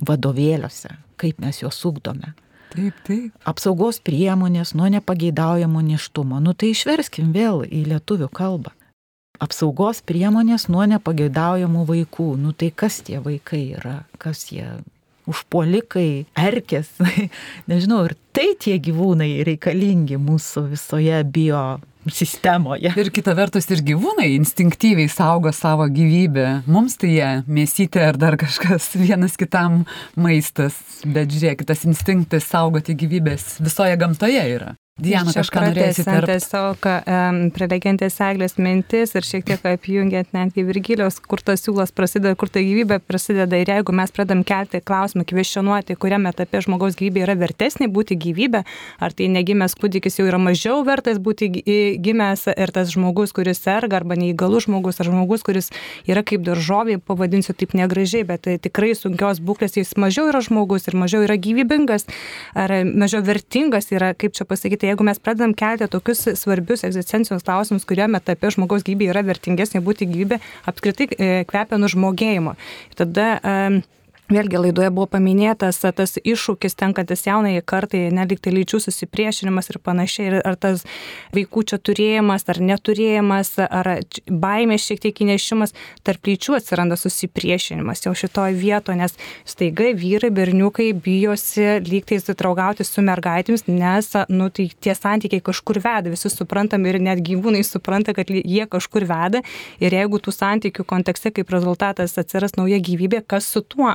[0.04, 2.34] vadovėliuose, kaip mes juos ugdome.
[2.74, 3.36] Taip, taip.
[3.48, 6.40] Apsaugos priemonės nuo nepageidaujamo neštumo.
[6.42, 8.74] Nu tai išverskim vėl į lietuvių kalbą.
[9.44, 12.34] Apsaugos priemonės nuo nepageidaujamų vaikų.
[12.40, 14.04] Nu tai kas tie vaikai yra?
[14.22, 14.68] Kas jie?
[15.24, 16.90] Užpuolikai, erkės,
[17.72, 21.64] nežinau, ir tai tie gyvūnai reikalingi mūsų visoje bio
[22.12, 22.92] sistemoje.
[23.00, 26.64] Ir kita vertus ir gyvūnai instinktyviai saugo savo gyvybę.
[26.68, 29.84] Mums tai jie mėsytė ar dar kažkas vienas kitam
[30.20, 30.76] maistas.
[31.06, 34.74] Bet žiūrėk, tas instinktas saugoti gyvybės visoje gamtoje yra.
[35.02, 41.42] Diana kažką norėsi tiesiog um, prelegentės eglės mintis ir šiek tiek apjungiant netgi Virgilijos, kur
[41.42, 43.58] tas siūlas prasideda, kur ta gyvybė prasideda.
[43.58, 48.62] Ir jeigu mes pradam kelti klausimą, kvestionuoti, kuriame etape žmogaus gyvybė yra vertesnė būti gyvybė,
[49.02, 51.50] ar tai negimęs kūdikis jau yra mažiau vertas būti
[51.98, 55.72] gimęs ir tas žmogus, kuris serga, arba neįgalus žmogus, ar žmogus, kuris
[56.06, 60.86] yra kaip daržovė, pavadinsiu taip negražiai, bet tai tikrai sunkios būklės, jis mažiau yra žmogus
[60.86, 62.06] ir mažiau yra gyvybingas,
[62.54, 67.46] ar mažiau vertingas yra, kaip čia pasakyti tai jeigu mes pradedam kelti tokius svarbius egzistencijos
[67.48, 72.58] klausimus, kuriuo etape žmogaus gyvybė yra vertingesnė būti gyvybė, apskritai e, kvepia nužmogėjimo.
[73.00, 73.78] Tada um,
[74.34, 80.36] Vėlgi laidoje buvo paminėtas tas iššūkis tenkantis jaunai kartai, neliktai lyčių susipriešinimas ir panašiai, ir
[80.42, 80.86] ar tas
[81.36, 83.90] vaikų čia turėjimas ar neturėjimas, ar
[84.26, 85.76] baimės šiek tiek įnešimas,
[86.08, 89.14] tarp lyčių atsiranda susipriešinimas jau šitoje vietoje, nes
[89.46, 96.10] staiga vyrai, berniukai bijosi lygtai įsitraugauti su mergaitėmis, nes nu, tai tie santykiai kažkur veda,
[96.14, 99.44] visi suprantam ir net gyvūnai supranta, kad jie kažkur veda
[99.84, 103.94] ir jeigu tų santykių kontekste kaip rezultatas atsiras nauja gyvybė, kas su tuo?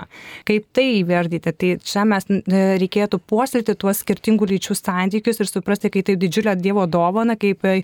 [0.49, 1.53] Kaip tai įvardyti.
[1.53, 2.41] Tai čia mes e,
[2.83, 7.81] reikėtų puoselėti tuos skirtingų lyčių santykius ir suprasti, kai tai didžiulė Dievo dovana, kaip e,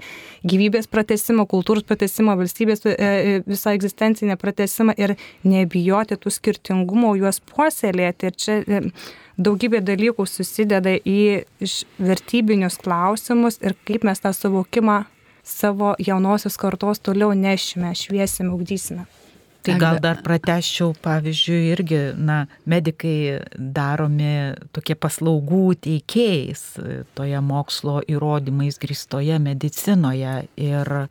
[0.47, 8.31] gyvybės pratesimo, kultūros pratesimo, valstybės e, visą egzistencinę pratesimą ir nebijoti tų skirtingumų, juos puoselėti.
[8.31, 8.61] Ir čia
[9.41, 11.45] daugybė dalykų susideda į
[11.99, 15.03] vertybinius klausimus ir kaip mes tą suvokimą
[15.45, 19.05] savo jaunosios kartos toliau nešime, šviesime, ugdysime.
[19.65, 26.65] Tai gal dar prateščiau, pavyzdžiui, irgi, na, medikai daromi tokie paslaugų teikėjais
[27.17, 31.07] toje mokslo įrodymais grįstoje medicinoje ir e,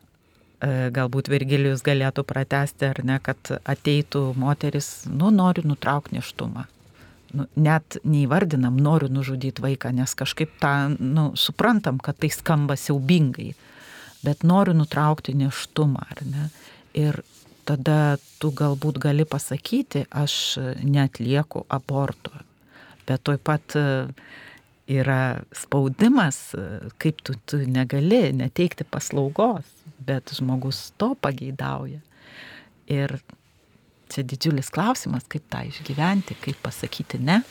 [0.93, 6.67] galbūt Virgilijus galėtų pratesti ar ne, kad ateitų moteris, nu, noriu nutraukti neštumą.
[7.33, 13.55] Nu, net neįvardinam, noriu nužudyti vaiką, nes kažkaip tą, nu, suprantam, kad tai skamba siaubingai,
[14.21, 16.51] bet noriu nutraukti neštumą, ar ne?
[16.93, 17.23] Ir
[17.67, 22.33] tada tu galbūt gali pasakyti, aš netlieku aborto,
[23.07, 23.85] bet toj pat e,
[24.91, 25.19] yra
[25.55, 29.67] spaudimas, e, kaip tu, tu negali neteikti paslaugos,
[30.03, 32.01] bet žmogus to pageidauja.
[32.91, 33.15] Ir
[34.11, 37.41] čia didžiulis klausimas, kaip tą išgyventi, kaip pasakyti ne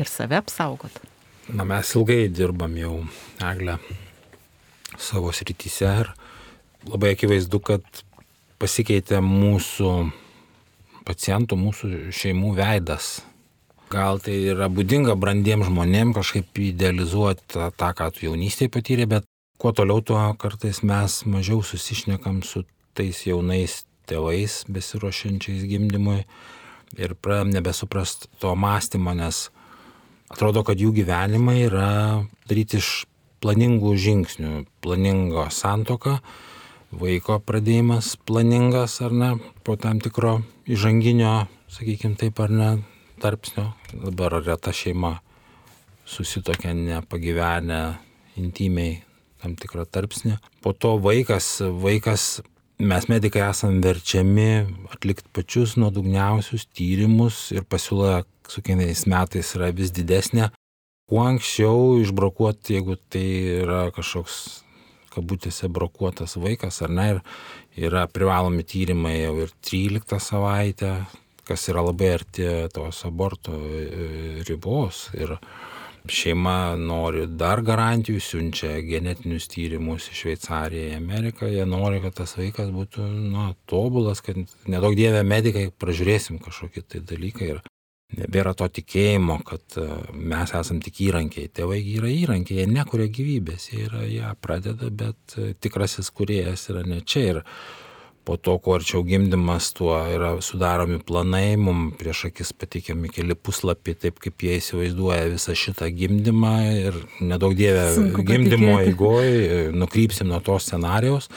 [0.00, 1.12] ir save apsaugoti.
[1.54, 2.96] Na mes ilgai dirbam jau,
[3.46, 3.76] Eglė,
[4.98, 6.10] savo srityse ir
[6.88, 8.02] labai akivaizdu, kad
[8.62, 9.92] pasikeitė mūsų
[11.06, 13.20] pacientų, mūsų šeimų veidas.
[13.92, 19.28] Gal tai yra būdinga brandiems žmonėms kažkaip idealizuoti tą, ką tu jaunystėje patyrė, bet
[19.62, 22.64] kuo toliau, tuo kartais mes mažiau susišnekam su
[22.98, 26.24] tais jaunais tėvais besiruošiančiais gimdymui
[26.98, 29.48] ir pradėm nebesuprast to mąstymo, nes
[30.32, 31.90] atrodo, kad jų gyvenimai yra
[32.48, 32.90] daryti iš
[33.44, 36.18] planingų žingsnių, planingo santoką,
[37.00, 39.30] vaiko pradėjimas planingas ar ne,
[39.64, 42.70] po tam tikro įžanginio, sakykime taip ar ne,
[43.22, 43.70] tarpsnio.
[43.92, 45.18] Dabar reta šeima
[46.06, 47.80] susitokia nepagyvenę
[48.40, 49.00] intimiai
[49.42, 50.36] tam tikrą tarpsnį.
[50.64, 52.40] Po to vaikas, vaikas,
[52.78, 54.50] mes medikai esame verčiami
[54.92, 60.50] atlikti pačius nuodugniausius tyrimus ir pasiūla su kiekvienais metais yra vis didesnė.
[61.06, 63.26] Kuo anksčiau išbrokuoti, jeigu tai
[63.62, 64.65] yra kažkoks
[65.16, 70.92] kabutėse brokuotas vaikas ar ne, ir yra privalomi tyrimai jau ir 13 savaitę,
[71.46, 75.06] kas yra labai arti tos aborto e, ribos.
[75.16, 75.36] Ir
[76.06, 82.36] šeima nori dar garantijų, siunčia genetinius tyrimus į Šveicariją, į Ameriką, jie nori, kad tas
[82.38, 84.38] vaikas būtų na, tobulas, kad
[84.70, 87.64] nedaug dievė medikai pražiūrėsim kažkokį tai dalyką ir
[88.14, 91.50] nebėra to tikėjimo, kad e, mes esam tik įrankiai.
[91.52, 96.84] Tėvai yra įrankiai, jie nekuria gyvybės, jie yra ją pradeda, bet e, tikrasis kuriejas yra
[96.86, 97.24] ne čia.
[97.32, 97.42] Ir
[98.26, 103.98] po to, kuo arčiau gimdymas, tuo yra sudaromi planai, mums prieš akis pateikiami keli puslapiai,
[104.06, 107.86] taip kaip jie įsivaizduoja visą šitą gimdymą ir nedaug dievę
[108.26, 111.30] gimdymo eigoje nukrypsim nuo to scenarijaus.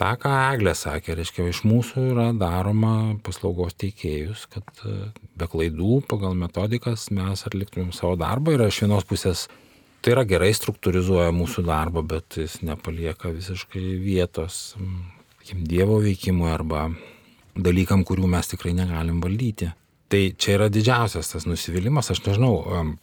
[0.00, 6.00] Ta, ką Eglė sakė, reiškia, iš mūsų yra daroma paslaugos teikėjus, kad e, be klaidų
[6.08, 9.46] pagal metodikas mes atliktumėm savo darbą ir iš vienos pusės
[10.02, 16.88] tai yra gerai struktūrizuoja mūsų darbą, bet jis nepalieka visiškai vietos sakykim, Dievo veikimui arba
[17.54, 19.72] dalykam, kurių mes tikrai negalim valdyti.
[20.08, 22.96] Tai čia yra didžiausias tas nusivylimas, aš nežinau,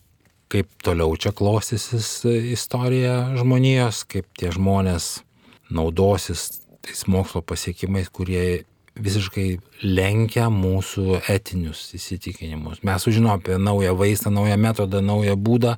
[0.49, 5.21] kaip toliau čia klostysis istorija žmonijos, kaip tie žmonės
[5.69, 8.65] naudosis tais mokslo pasiekimais, kurie
[8.99, 9.47] visiškai
[9.85, 12.83] lenkia mūsų etinius įsitikinimus.
[12.83, 15.77] Mes sužinom apie naują vaistą, naują metodą, naują būdą,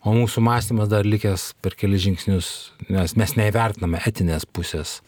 [0.00, 5.00] o mūsų mąstymas dar likęs per keli žingsnius, nes mes neįvertiname etinės pusės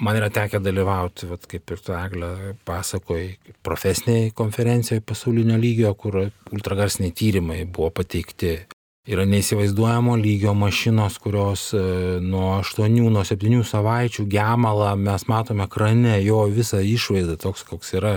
[0.00, 2.30] man yra tekę dalyvauti, vat, kaip ir tu Eglė
[2.68, 6.18] pasakojai, profesiniai konferencijoje pasaulinio lygio, kur
[6.52, 8.54] ultragarsiniai tyrimai buvo pateikti.
[9.02, 11.78] Yra neįsivaizduojamo lygio mašinos, kurios e,
[12.22, 18.12] nuo 8, nuo 7 savaičių gemalą mes matome ekrane jo visą išvaizdą, toks koks yra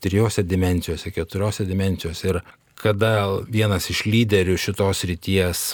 [0.00, 2.32] trijose dimensijose, keturiose dimensijose.
[2.32, 2.40] Ir
[2.80, 3.12] kada
[3.52, 5.66] vienas iš lyderių šitos ryties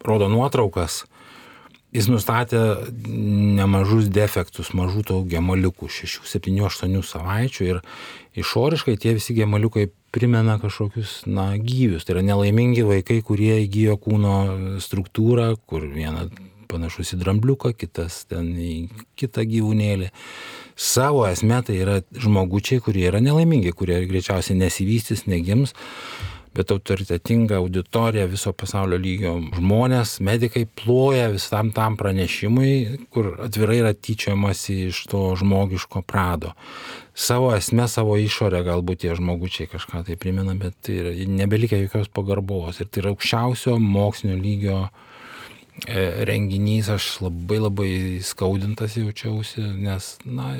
[0.00, 1.02] rodo nuotraukas,
[1.88, 2.58] Jis nustatė
[3.56, 7.78] nemažus defektus, mažų tų gemaliukų, 6, 7, 8 savaičių ir
[8.36, 12.06] išoriškai tie visi gemaliukai primena kažkokius, na, gyvius.
[12.06, 14.36] Tai yra nelaimingi vaikai, kurie įgyjo kūno
[14.84, 16.32] struktūrą, kur vienas
[16.68, 18.72] panašus į drambliuką, kitas ten į
[19.18, 20.10] kitą gyvūnėlį.
[20.78, 25.74] Savo esmė tai yra žmogučiai, kurie yra nelaimingi, kurie greičiausiai nesivystys, negims
[26.54, 32.72] bet autoritetinga auditorija viso pasaulio lygio žmonės, medikai ploja visam tam pranešimui,
[33.14, 36.54] kur atvirai yra tyčiamasi iš to žmogiško prado.
[37.18, 42.78] Savo esmę, savo išorę galbūt tie žmogučiai kažką tai primena, bet tai nebelikia jokios pagarbos.
[42.78, 44.80] Ir tai yra aukščiausio mokslinio lygio
[45.86, 47.90] renginys aš labai labai
[48.24, 50.52] skaudintas jaučiausi, nes, na,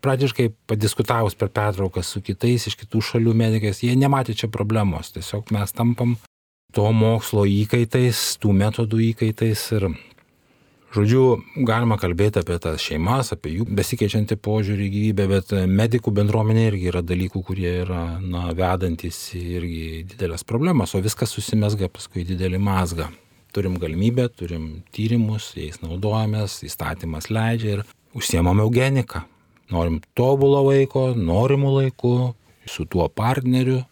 [0.00, 5.52] pradžiškai padiskutavus per pertrauką su kitais iš kitų šalių medikais, jie nematė čia problemos, tiesiog
[5.52, 6.16] mes tampam
[6.72, 9.88] to mokslo įkaitais, tų metodų įkaitais ir,
[10.94, 11.24] žodžiu,
[11.66, 16.92] galima kalbėti apie tas šeimas, apie jų besikeičiantį požiūrį į gyvybę, bet medikų bendruomenė irgi
[16.94, 23.10] yra dalykų, kurie yra, na, vedantis irgi didelės problemas, o viskas susimesga paskui didelį mazgą
[23.54, 27.84] turim galimybę, turim tyrimus, jais naudojamės, įstatymas leidžia ir
[28.16, 29.24] užsiemam eugeniką.
[29.70, 32.14] Norim tobulo vaiko, norimų laikų,
[32.66, 33.84] su tuo partneriu,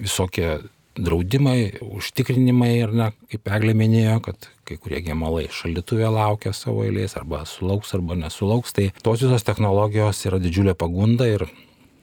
[0.00, 0.58] visokie
[0.98, 7.16] draudimai, užtikrinimai ir, na, kaip Eglė minėjo, kad kai kurie gemalai šalituvė laukia savo eilės
[7.18, 11.46] arba sulauks arba nesulauks, tai tos visos technologijos yra didžiulė pagunda ir,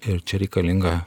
[0.08, 0.98] ir čia reikalinga,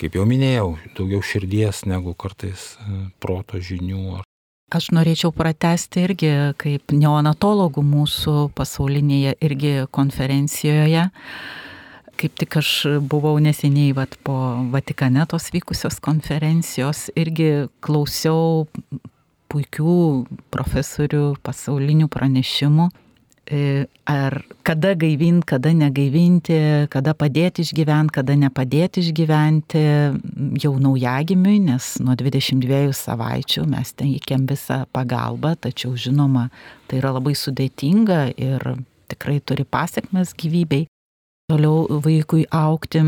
[0.00, 4.24] kaip jau minėjau, daugiau širdies negu kartais e, proto žinių ar
[4.72, 11.10] Aš norėčiau pratesti irgi kaip neonatologų mūsų pasaulinėje irgi konferencijoje.
[12.14, 12.70] Kaip tik aš
[13.02, 14.36] buvau neseniai vat, po
[14.72, 18.64] Vatikane tos vykusios konferencijos, irgi klausiau
[19.52, 19.96] puikių
[20.54, 22.88] profesorių pasaulinių pranešimų
[23.50, 26.56] ar kada gaivinti, kada negaivinti,
[26.92, 29.82] kada padėti išgyventi, kada nepadėti išgyventi
[30.62, 36.48] jau naujagimiui, nes nuo 22 savaičių mes teikiam visą pagalbą, tačiau žinoma,
[36.88, 38.64] tai yra labai sudėtinga ir
[39.12, 40.86] tikrai turi pasiekmes gyvybei,
[41.52, 43.04] toliau vaikui aukti.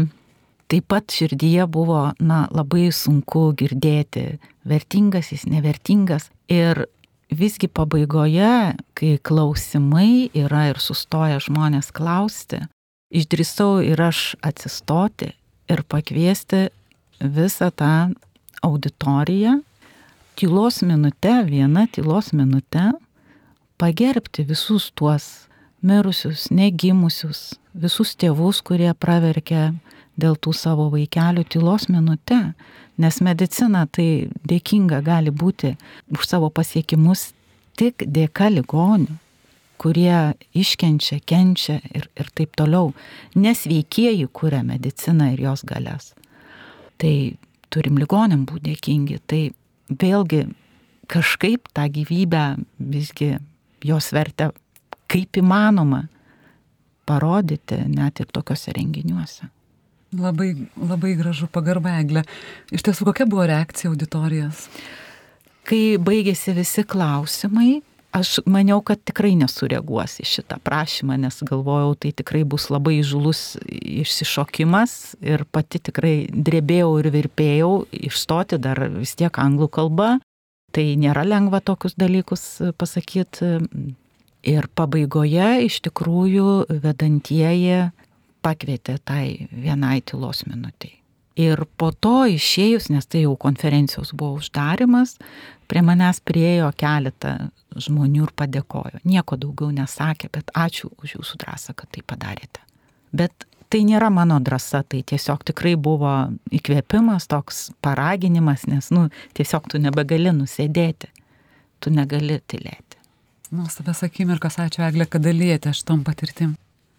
[0.66, 6.26] Taip pat širdyje buvo, na, labai sunku girdėti, vertingas jis, nevertingas.
[6.50, 6.88] Ir
[7.30, 12.62] visgi pabaigoje, kai klausimai yra ir sustoja žmonės klausti,
[13.10, 15.32] išdrįsau ir aš atsistoti
[15.70, 16.68] ir pakviesti
[17.20, 17.94] visą tą
[18.62, 19.60] auditoriją
[20.36, 22.92] tylos minutę, vieną tylos minutę,
[23.78, 25.48] pagerbti visus tuos
[25.82, 29.70] mirusius, negimusius, visus tėvus, kurie praverkė
[30.16, 32.40] dėl tų savo vaikelių tylos minutę
[33.00, 35.74] nes medicina tai dėkinga gali būti
[36.12, 37.32] už savo pasiekimus
[37.76, 39.22] tik dėka ligonių.
[39.76, 42.94] kurie iškenčia, kenčia ir, ir taip toliau.
[43.36, 46.14] Nesveikieji kuria mediciną ir jos galės.
[46.96, 47.36] Tai
[47.68, 49.18] turim ligonėm būti dėkingi.
[49.28, 49.42] Tai
[49.92, 50.46] vėlgi
[51.12, 53.36] kažkaip tą gyvybę visgi
[53.84, 54.48] jos vertę
[55.12, 56.06] kaip įmanoma
[57.04, 59.52] parodyti net ir tokiuose renginiuose.
[60.14, 62.22] Labai, labai gražu pagarba eglė.
[62.70, 64.68] Iš tiesų, kokia buvo reakcija auditorijos?
[65.66, 67.80] Kai baigėsi visi klausimai,
[68.14, 73.56] aš maniau, kad tikrai nesureaguos į šitą prašymą, nes galvojau, tai tikrai bus labai žulus
[73.66, 77.72] išsišokimas ir pati tikrai drebėjau ir virpėjau
[78.06, 80.16] išstoti dar vis tiek anglų kalba.
[80.70, 82.46] Tai nėra lengva tokius dalykus
[82.78, 83.58] pasakyti.
[84.46, 87.88] Ir pabaigoje iš tikrųjų vedantieji
[88.46, 90.94] pakvietė tai vienai tylos minutiai.
[91.36, 95.18] Ir po to išėjus, nes tai jau konferencijos buvo uždarimas,
[95.68, 99.02] prie manęs priejo keletą žmonių ir padėkojo.
[99.04, 102.64] Nieko daugiau nesakė, bet ačiū už jūsų drąsą, kad tai padarėte.
[103.12, 106.14] Bet tai nėra mano drąsa, tai tiesiog tikrai buvo
[106.56, 111.12] įkvėpimas, toks paraginimas, nes, nu, tiesiog tu nebegali nusėdėti,
[111.84, 113.02] tu negali tylėti.
[113.52, 116.56] Nuostabės akimirkos, ačiū Eglė, kad dalyjate šitom patirtim.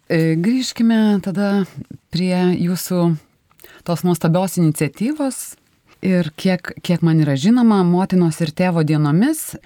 [0.08, 1.66] E, grįžkime tada
[2.08, 3.00] prie jūsų
[3.84, 5.58] tos nuostabios iniciatyvos.
[6.00, 9.58] Ir kiek, kiek man yra žinoma, motinos ir tėvo dienomis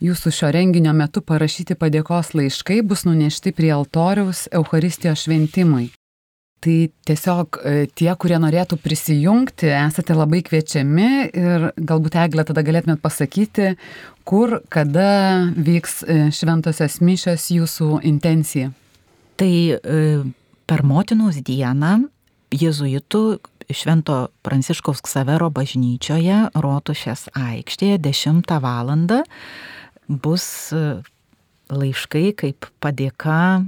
[0.00, 5.90] jūsų šio renginio metu parašyti padėkos laiškai bus nunešti prie altoriaus Euharistijos šventimui.
[6.64, 6.76] Tai
[7.08, 13.74] tiesiog e, tie, kurie norėtų prisijungti, esate labai kviečiami ir galbūt Eglė tada galėtumėt pasakyti,
[14.28, 18.72] kur, kada vyks e, šventosios mišios jūsų intencija.
[19.40, 19.78] Tai e,
[20.68, 21.94] per motinos dieną
[22.52, 23.22] jėzuitų
[23.72, 28.92] Švento Pranciškaus Ksavero bažnyčioje Rotušės aikštėje 10 val.
[30.10, 30.44] bus
[31.70, 33.64] laiškai kaip padėka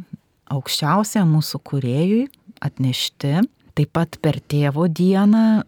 [0.52, 2.26] aukščiausiam mūsų kuriejui
[2.60, 3.40] atnešti.
[3.72, 5.62] Taip pat per tėvo dieną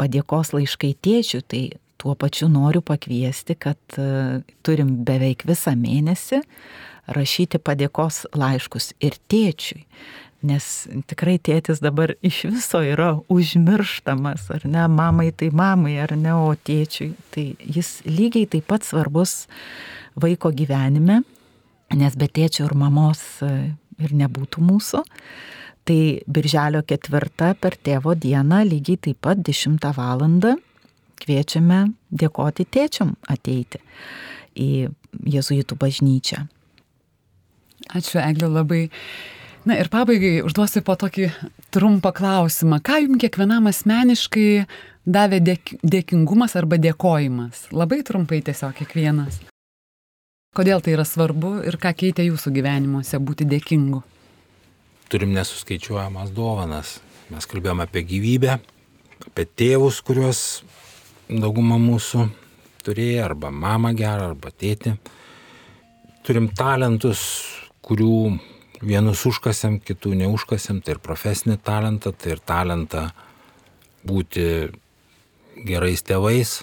[0.00, 1.62] padėkos laiškai tėčiui, tai
[2.00, 6.40] tuo pačiu noriu pakviesti, kad e, turim beveik visą mėnesį
[7.14, 9.84] rašyti padėkos laiškus ir tėčiui.
[10.46, 10.64] Nes
[11.10, 16.54] tikrai tėtis dabar iš viso yra užmirštamas, ar ne, mamai tai mamai, ar ne, o
[16.56, 17.10] tėčiui.
[17.34, 19.44] Tai jis lygiai taip pat svarbus
[20.16, 21.20] vaiko gyvenime,
[21.92, 23.50] nes be tėčio ir mamos e,
[24.00, 25.02] ir nebūtų mūsų.
[25.84, 30.24] Tai birželio ketvirtą per tėvo dieną lygiai taip pat 10 val.
[31.20, 33.76] kviečiame dėkoti tėčiam ateiti
[34.56, 34.88] į
[35.26, 36.46] Jėzuitų bažnyčią.
[37.96, 38.82] Ačiū, Eglė, labai.
[39.68, 41.28] Na ir pabaigai užduosiu po tokį
[41.74, 42.80] trumpą klausimą.
[42.84, 44.64] Ką jums kiekvienam asmeniškai
[45.04, 47.66] davė dėk, dėkingumas arba dėkojimas?
[47.76, 49.42] Labai trumpai tiesiog kiekvienas.
[50.56, 54.00] Kodėl tai yra svarbu ir ką keitė jūsų gyvenimuose būti dėkingu?
[55.10, 56.98] turim nesuskaičiuojamas dovanas.
[57.30, 58.56] Mes kalbėjome apie gyvybę,
[59.26, 60.40] apie tėvus, kuriuos
[61.30, 62.28] dauguma mūsų
[62.86, 64.94] turėjo, arba mamą gerą, arba tėtį.
[66.26, 67.22] Turim talentus,
[67.90, 68.38] kurių
[68.86, 73.08] vienus užkasėm, kitų neužkasėm, tai ir profesinį talentą, tai ir talentą
[74.06, 74.44] būti
[75.66, 76.60] gerais tėvais.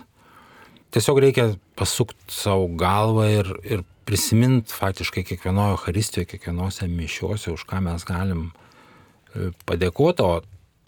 [0.96, 7.82] Tiesiog reikia pasukti savo galvą ir, ir prisimint faktiškai kiekvienoje Euharistijoje, kiekvienose mišiuose, už ką
[7.86, 10.40] mes galim e, padėkoti, o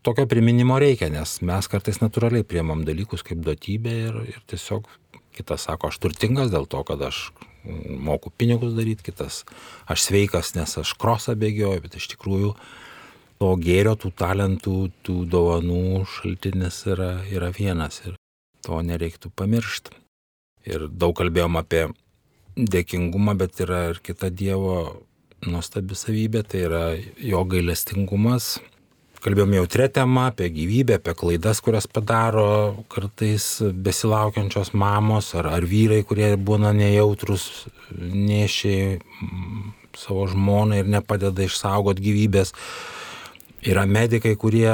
[0.07, 4.87] tokio priminimo reikia, nes mes kartais natūraliai priemam dalykus kaip duotybė ir, ir tiesiog
[5.35, 7.27] kitas sako, aš turtingas dėl to, kad aš
[8.09, 9.43] moku pinigus daryti, kitas
[9.89, 12.53] aš sveikas, nes aš krosą bėgioju, bet iš tikrųjų
[13.39, 18.17] to gėrio, tų talentų, tų dovanų šaltinis yra, yra vienas ir
[18.65, 19.95] to nereiktų pamiršti.
[20.69, 21.85] Ir daug kalbėjom apie
[22.59, 25.05] dėkingumą, bet yra ir kita Dievo
[25.47, 26.83] nuostabi savybė, tai yra
[27.23, 28.57] jo gailestingumas.
[29.19, 36.05] Kalbėjome jautrę temą apie gyvybę, apie klaidas, kurias padaro kartais besilaukiančios mamos ar, ar vyrai,
[36.07, 37.67] kurie būna nejautrus,
[37.99, 39.01] nešiai
[39.99, 42.55] savo žmoną ir nepadeda išsaugoti gyvybės.
[43.67, 44.71] Yra medikai, kurie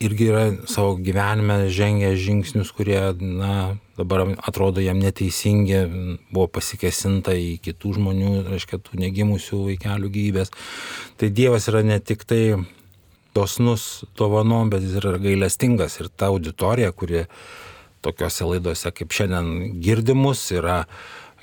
[0.00, 5.82] irgi yra savo gyvenime žengę žingsnius, kurie, na, dabar atrodo jam neteisingi,
[6.30, 10.54] buvo pasikesinta į kitų žmonių, reiškia, tų negimusių vaikelių gyvybės.
[11.18, 12.44] Tai Dievas yra ne tik tai
[13.34, 17.24] dosnus dovanom, bet jis yra gailestingas ir ta auditorija, kuri
[18.04, 20.84] tokiuose laidose kaip šiandien girdimus yra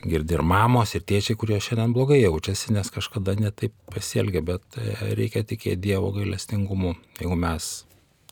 [0.06, 4.80] girdi ir mamos, ir tėčiai, kurie šiandien blogai jaučiasi, nes kažkada netaip pasielgia, bet
[5.18, 6.95] reikia tikėti Dievo gailestingumu.
[7.20, 7.72] Jeigu mes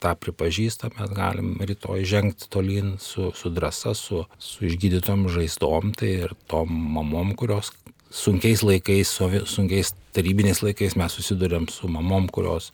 [0.04, 6.12] tą pripažįstam, mes galim rytoj žengti tolyn su, su drąsa, su, su išgydytom žaizdom, tai
[6.28, 7.72] ir tom mamom, kurios
[8.16, 9.12] sunkiais laikais,
[9.46, 12.72] sunkiais tarybiniais laikais mes susidurėm su mamom, kurios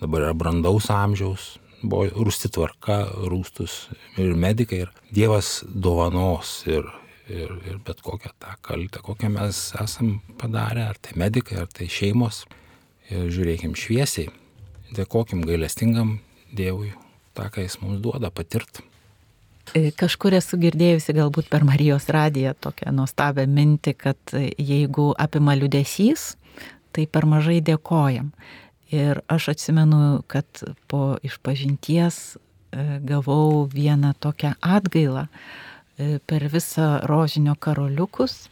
[0.00, 3.84] dabar yra brandaus amžiaus, buvo rūsti tvarka, rūstus
[4.20, 6.86] ir medikai, ir Dievas dovanos ir,
[7.30, 11.88] ir, ir bet kokią tą kaltę, kokią mes esam padarę, ar tai medikai, ar tai
[11.90, 12.44] šeimos.
[13.10, 14.28] Ir žiūrėkim šviesiai,
[14.94, 16.18] dėkokim gailestingam
[16.54, 16.92] Dievui
[17.34, 18.89] tą, ką Jis mums duoda patirti.
[19.70, 26.32] Kažkur esu girdėjusi galbūt per Marijos radiją tokią nuostabią mintį, kad jeigu apima liudesys,
[26.90, 28.32] tai per mažai dėkojam.
[28.90, 37.54] Ir aš atsimenu, kad po išpažinties e, gavau vieną tokią atgailą e, per visą rožinio
[37.54, 38.48] karoliukus,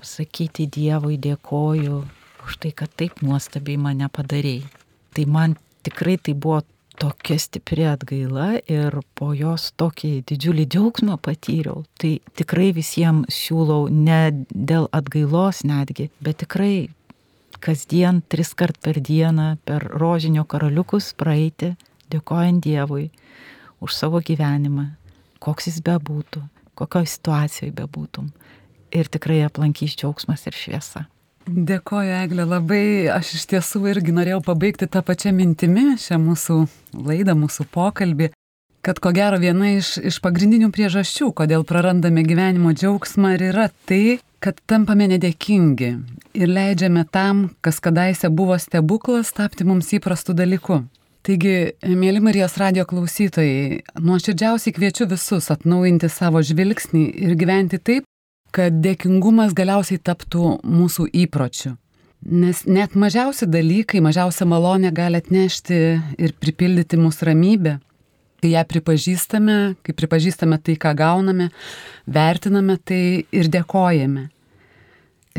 [0.00, 2.02] pasakyti Dievui dėkoju
[2.48, 4.66] už tai, kad taip nuostabiai mane padarėjai.
[5.14, 5.54] Tai man
[5.86, 6.64] tikrai tai buvo
[7.00, 11.84] tokia stipri atgaila ir po jos tokį didžiulį džiaugsmą patyriau.
[12.00, 16.90] Tai tikrai visiems siūlau ne dėl atgailos netgi, bet tikrai
[17.64, 21.74] kasdien, tris kart per dieną, per rožinio karaliukus praeiti,
[22.12, 23.08] dėkojant Dievui
[23.80, 24.90] už savo gyvenimą,
[25.40, 26.42] koks jis bebūtų,
[26.76, 28.28] kokioje situacijoje bebūtum.
[28.92, 31.06] Ir tikrai aplankys džiaugsmas ir šviesa.
[31.48, 33.08] Dėkoju, Eglė, labai.
[33.10, 36.58] Aš iš tiesų irgi norėjau pabaigti tą pačią mintimį šią mūsų
[37.06, 38.30] laidą, mūsų pokalbį,
[38.84, 44.20] kad ko gero viena iš, iš pagrindinių priežasčių, kodėl prarandame gyvenimo džiaugsmą ir yra tai,
[44.40, 45.90] kad tampame nedėkingi
[46.36, 50.82] ir leidžiame tam, kas kadaise buvo stebuklas, tapti mums įprastų dalykų.
[51.20, 58.06] Taigi, mėly Marijos radio klausytojai, nuoširdžiausiai kviečiu visus atnaujinti savo žvilgsnį ir gyventi taip,
[58.54, 61.76] kad dėkingumas galiausiai taptų mūsų įpročiu.
[62.20, 65.78] Nes net mažiausi dalykai, mažiausia malonė gali atnešti
[66.20, 67.78] ir pripildyti mūsų ramybę.
[68.40, 71.48] Kai ją pripažįstame, kai pripažįstame tai, ką gauname,
[72.08, 74.28] vertiname tai ir dėkojame.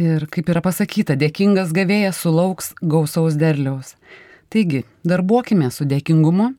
[0.01, 3.95] Ir kaip yra pasakyta, dėkingas gavėjas sulauks gausaus derliaus.
[4.51, 6.53] Taigi, darbuokime su dėkingumu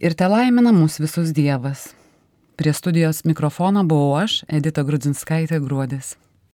[0.00, 1.90] ir te laimina mus visus Dievas.
[2.60, 6.10] Prie studijos mikrofono buvau aš, Edita Grudzinskaitė Gruodis.